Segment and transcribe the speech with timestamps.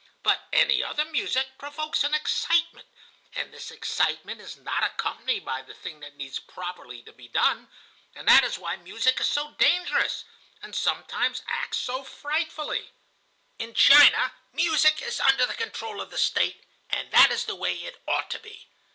[0.23, 2.87] But any other music provokes an excitement,
[3.35, 7.69] and this excitement is not accompanied by the thing that needs properly to be done,
[8.15, 10.25] and that is why music is so dangerous,
[10.63, 12.93] and sometimes acts so frightfully.
[13.59, 17.75] "In China music is under the control of the State, and that is the way
[17.75, 18.69] it ought to be.